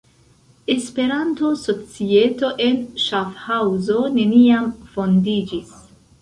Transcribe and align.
Esperanto-Societo 0.75 2.49
en 2.69 2.79
Ŝafhaŭzo 3.03 3.99
neniam 4.17 4.73
fondiĝis. 4.97 5.79